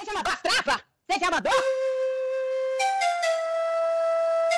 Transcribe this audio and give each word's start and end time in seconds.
Você 0.00 0.12
travas? 0.42 0.82
Você 1.06 1.18
já 1.20 1.30
mandou? 1.30 1.52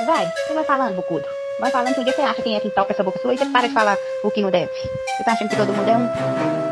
Vai, 0.07 0.27
você 0.31 0.55
vai 0.55 0.65
falando, 0.65 0.95
bocudo. 0.95 1.27
Vai 1.59 1.71
falando 1.71 1.95
que 1.95 2.01
um 2.01 2.05
dia 2.05 2.13
você 2.13 2.23
acha 2.23 2.43
quem 2.43 2.55
é 2.55 2.61
que 2.61 2.71
toca 2.71 2.93
essa 2.93 3.03
boca 3.03 3.19
sua 3.19 3.35
e 3.35 3.39
você 3.39 3.47
para 3.47 3.67
de 3.67 3.75
falar 3.75 3.99
o 4.23 4.31
que 4.31 4.41
não 4.41 4.53
deve. 4.53 4.73
Você 4.73 5.25
tá 5.25 5.33
achando 5.33 5.49
que 5.49 5.57
todo 5.57 5.73
mundo 5.73 5.89
é 5.89 5.97
um. 5.97 6.72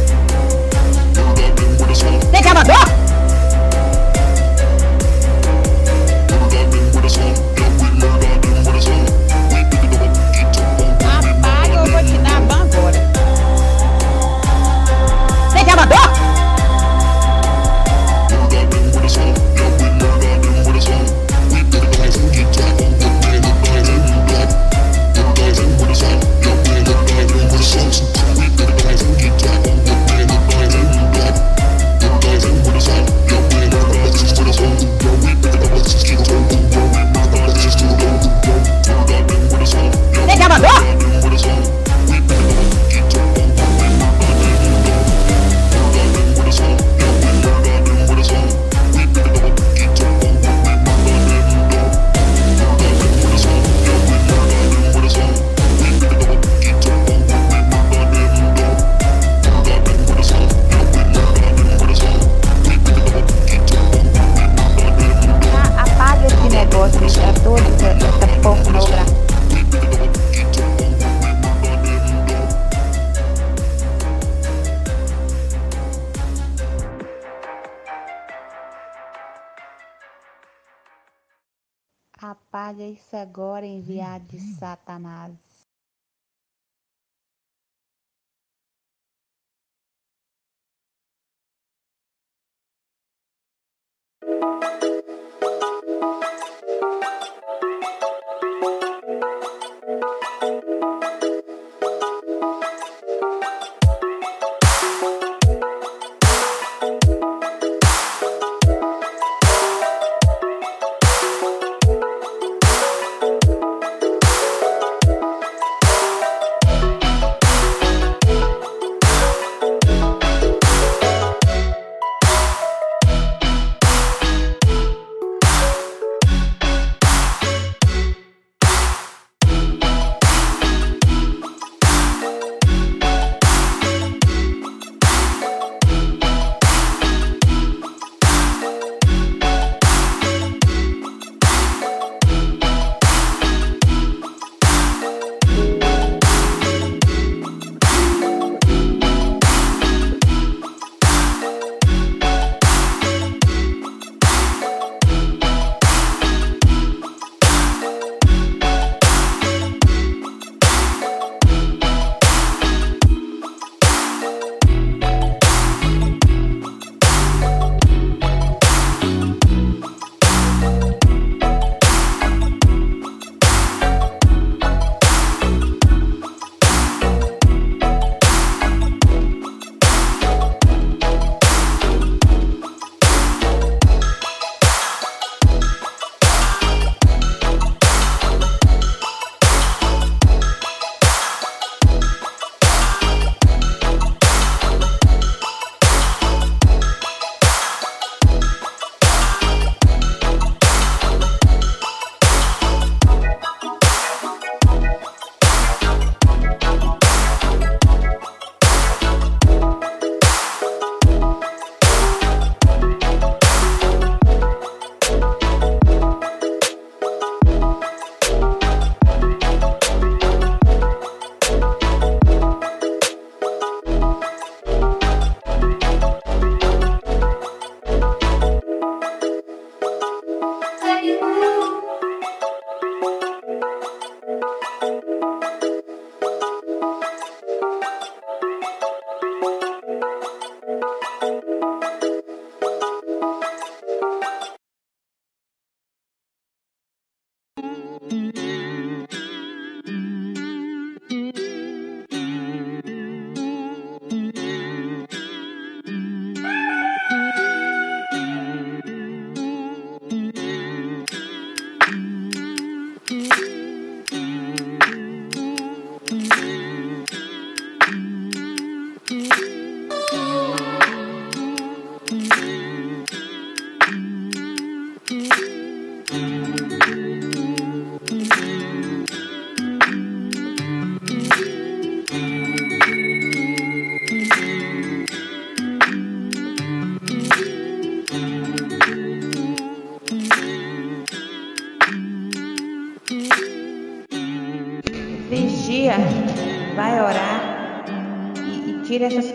Apaga 82.31 82.85
isso 82.85 83.13
agora, 83.13 83.65
enviado 83.65 84.23
de 84.27 84.37
uhum. 84.37 84.55
Satanás. 84.57 85.33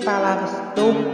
palavras 0.06 0.52
do 0.76 1.05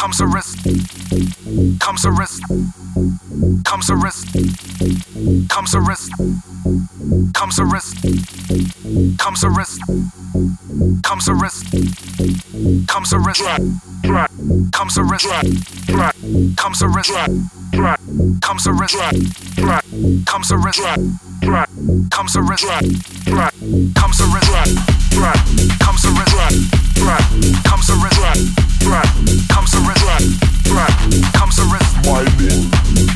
Comes 0.00 0.18
a 0.22 0.26
risk. 0.26 0.64
Comes 1.78 2.06
a 2.06 2.10
risk. 2.10 2.42
Comes 3.66 3.90
a 3.90 3.96
risk. 3.96 4.32
Comes 5.50 5.74
a 5.74 5.80
risk. 5.80 6.12
Comes 7.34 7.58
a 7.58 7.64
risk. 7.66 8.00
Comes 9.18 9.44
a 9.44 9.50
risk. 9.50 9.80
Comes 11.04 11.28
a 11.28 11.34
risk. 11.34 11.66
Comes 12.88 13.12
a 13.12 13.18
risk. 13.18 13.18
Comes 13.18 13.18
a 13.18 13.18
risk. 13.18 13.44
Comes 14.72 14.96
a 14.96 15.04
risk. 15.04 16.56
Comes 16.56 16.82
a 16.82 16.88
risk. 16.88 17.59
Comes 17.72 18.66
a 18.66 18.72
risk. 18.72 18.98
Comes 20.26 20.50
a 20.50 20.56
risk. 20.56 20.82
Comes 22.10 22.36
a 22.36 22.42
risk. 22.42 22.42
Comes 22.42 22.42
a 22.42 22.42
risk. 22.42 22.74
Comes 23.94 24.20
a 24.20 24.26
risk. 24.26 24.50
Comes 27.64 27.88
a 27.88 27.92
risk. 29.80 30.04
Comes 31.32 31.58
a 31.58 31.64
risk. 31.64 31.96
My 32.06 32.24
bitch, 32.36 32.68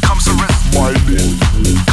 Comes 0.02 0.26
a 0.28 0.32
risk. 0.32 0.75
my 0.75 0.92
bitch, 1.04 1.83